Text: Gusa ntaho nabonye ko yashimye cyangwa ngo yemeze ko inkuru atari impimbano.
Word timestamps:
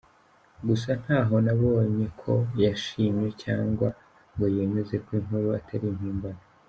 Gusa 0.67 0.91
ntaho 1.01 1.35
nabonye 1.45 2.05
ko 2.21 2.33
yashimye 2.63 3.29
cyangwa 3.43 3.87
ngo 4.33 4.45
yemeze 4.55 4.95
ko 5.05 5.09
inkuru 5.19 5.47
atari 5.59 5.85
impimbano. 5.93 6.41